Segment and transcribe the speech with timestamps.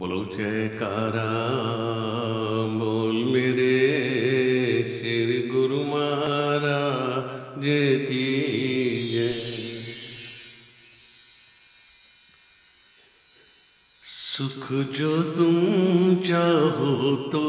[0.00, 1.30] बोलो, जयकारा,
[2.80, 3.74] बोल मेरे
[4.92, 7.64] श्री गुरु महाराज
[8.06, 8.22] की
[9.10, 9.28] जय
[14.06, 14.64] सुख
[14.96, 17.44] जो तुम चाहो तो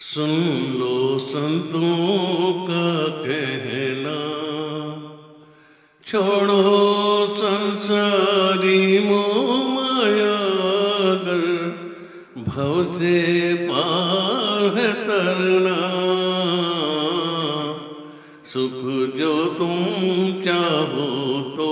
[0.00, 0.34] सुन
[0.80, 2.84] लो संतों का
[3.24, 4.18] कहना,
[6.06, 6.43] छोड़ो
[12.38, 15.78] भव से पार है तरना।
[18.44, 18.80] सुख
[19.18, 19.84] जो तुम
[20.42, 21.70] चाहो तो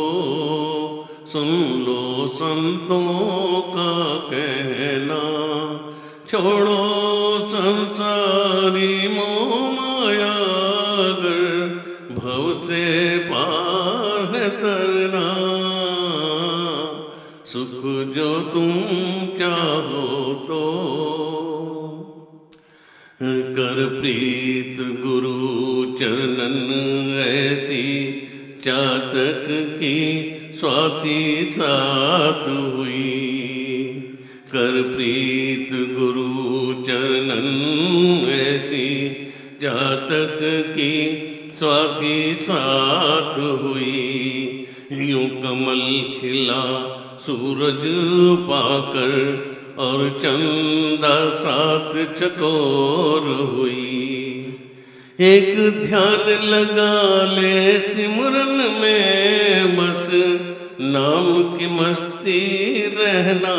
[1.33, 1.48] सुन
[1.87, 3.93] लो संतों का
[4.33, 5.23] कहना।
[6.29, 6.83] छोड़ो
[7.48, 10.34] संसारी मोह माया
[12.19, 12.84] भव से
[13.19, 13.72] पार
[17.62, 18.73] सुख जो तुम
[19.36, 20.62] चाहो तो।
[23.23, 26.56] कर प्रीत गुरु चरणन
[27.28, 28.12] ऐसी
[28.64, 33.11] चातक की स्वाति सात हुई।
[34.53, 37.47] कर प्रीत गुरु चरणन
[38.31, 39.11] ऐसी
[39.62, 40.95] जातक की
[41.55, 43.72] स्वाति साथ हुई।
[47.27, 47.83] सूरज
[48.41, 49.12] पाकर
[49.78, 54.09] और चंदा साथ चकोर हुई।
[55.20, 60.11] एक ध्यान लगा ले सिमरन में बस,
[60.81, 62.41] नाम की मस्ती
[62.97, 63.57] रहना।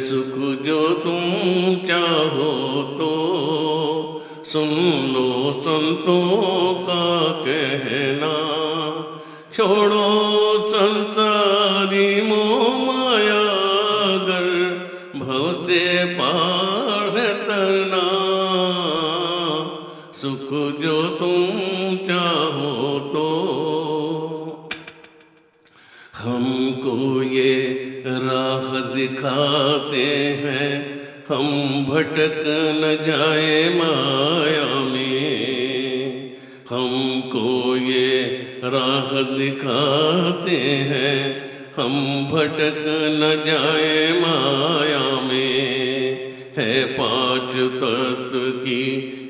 [0.00, 2.52] सुख जो तुम चाहो
[2.98, 3.12] तो
[4.44, 4.70] सुन
[5.14, 7.04] लो संतों का
[7.42, 8.32] कहना।
[9.54, 10.30] छोड़ो
[10.70, 13.40] संसारी मोह माया
[14.14, 14.44] अगर
[15.16, 17.18] भव से पार
[17.48, 18.04] तरना।
[20.12, 20.50] सुख
[20.82, 21.60] जो तुम
[22.06, 23.26] चाहो तो।
[26.16, 27.64] हमको ये
[28.06, 30.06] राह दिखाते
[30.44, 31.46] हैं, हम
[31.90, 32.42] भटक
[32.76, 34.99] न जाए माया में।
[38.70, 40.56] राह दिखाते
[40.90, 41.92] हैं, हम
[42.32, 48.82] भटक न जाए माया में। है पाँच तत्व की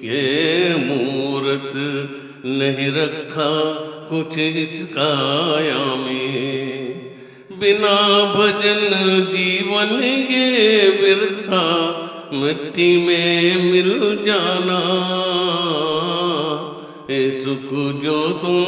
[0.04, 1.72] ये मूर्त
[2.46, 3.50] नहीं रखा
[4.10, 6.80] कुछ इस काया में।
[7.60, 7.96] बिना
[8.34, 11.64] भजन जीवन ये वृथा
[12.32, 14.80] मिट्टी में मिल जाना।
[17.12, 17.70] सुख
[18.02, 18.64] जो तुम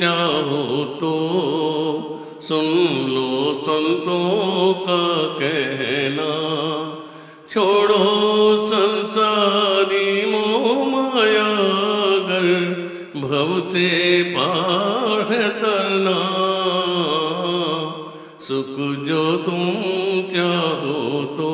[0.00, 1.14] चाहो तो
[2.42, 2.64] सुन
[3.10, 6.30] लो संतों का कहना।
[7.50, 11.46] छोड़ो संसारी मोह माया
[12.02, 12.46] अगर
[13.16, 16.18] भव से पार है तरना।
[18.40, 19.72] सुख जो तुम
[20.32, 21.50] चाहो तो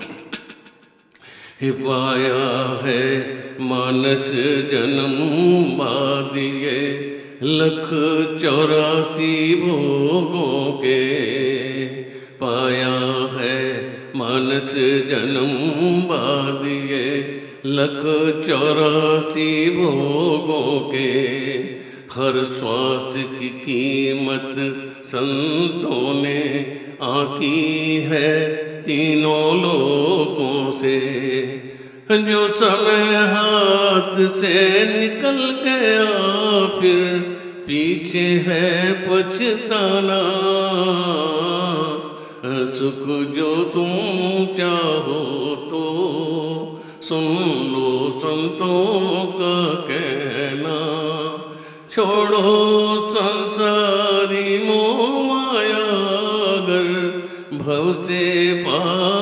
[1.62, 4.32] हिपाया है मानस
[4.70, 5.12] जन्म
[5.78, 6.78] बादिए
[7.42, 7.88] लख
[8.42, 11.04] चौरासी भोगों के
[12.40, 12.94] पाया
[13.32, 13.60] है।
[14.16, 14.74] मानस
[15.08, 15.52] जन्म
[16.02, 17.04] बादिए
[17.66, 18.02] लख
[18.46, 21.10] चौरासी भोगों के
[22.12, 24.54] हर श्वास की कीमत
[25.04, 26.40] संतों ने
[27.02, 28.48] आकी है
[28.82, 31.25] तीनों लोगों से।
[32.10, 34.54] जो समय हाथ से
[34.90, 36.04] निकल गया,
[36.80, 37.18] फिर
[37.66, 40.20] पीछे है पछताना।
[42.76, 43.02] सुख
[43.34, 43.90] जो तुम
[44.54, 45.24] चाहो
[45.70, 45.82] तो
[47.02, 47.34] सुन
[47.72, 47.90] लो
[48.20, 49.56] संतों का
[49.88, 50.78] कहना।
[51.90, 52.48] छोड़ो
[53.10, 55.86] संसारी मोह माया
[57.58, 58.22] भव से
[58.64, 59.15] पार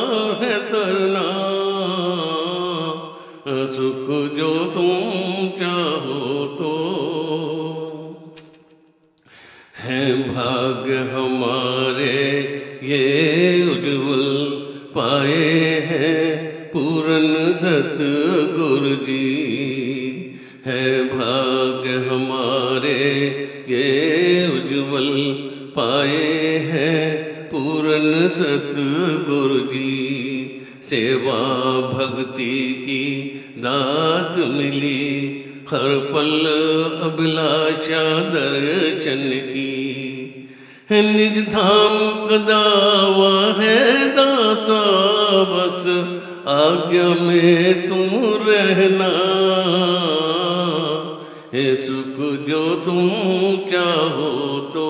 [3.94, 5.10] सुख जो तुम
[5.58, 6.70] चाहो तो।
[9.76, 12.42] है भाग्य हमारे,
[12.82, 14.48] ये उज्जवल
[14.94, 19.50] पाए हैं पूरन सतगुरु जी।
[20.66, 23.28] है भाग्य हमारे,
[23.68, 25.32] ये उज्जवल
[25.76, 30.33] पाए हैं पूरन सतगुरु जी।
[30.84, 31.40] सेवा
[31.90, 32.54] भक्ति
[32.86, 33.04] की
[33.58, 35.04] दात मिली,
[35.70, 36.30] हर पल
[37.02, 39.70] अभिलाषा दर्शन की।
[40.92, 44.82] निज धाम कदावा है दासा,
[45.52, 45.86] बस
[46.48, 48.10] आज्ञा में तुम
[48.48, 49.08] रहना।
[51.54, 52.16] है सुख
[52.48, 53.08] जो तुम
[53.70, 54.88] चाहो तो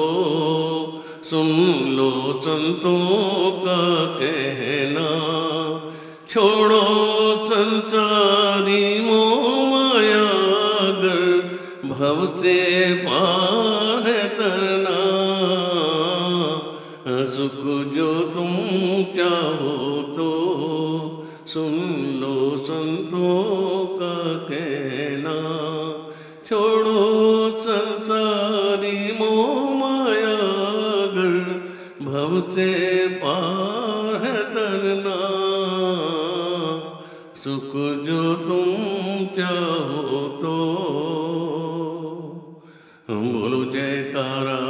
[1.30, 1.48] सुन
[1.96, 2.10] लो
[2.44, 3.80] संतों का
[4.20, 5.33] कहना।
[6.34, 6.78] छोड़ो
[7.46, 11.20] संसारी मोह मायागर
[11.88, 12.54] भव से
[13.02, 14.08] पार
[14.38, 14.96] तरना।
[17.34, 17.60] सुख
[17.94, 18.56] जो तुम
[19.16, 19.76] चाहो
[20.16, 20.30] तो
[21.46, 21.76] सुन
[22.20, 24.18] लो संतों का
[24.50, 25.38] कहना।
[26.46, 27.04] छोड़ो
[27.60, 31.32] संसारी मोह मायागर
[32.02, 32.70] भव से
[33.22, 33.83] पार
[37.44, 37.72] सुख
[38.06, 38.76] जो तुम
[39.36, 40.54] चाहो तो।
[43.10, 44.63] बोलो जयकारा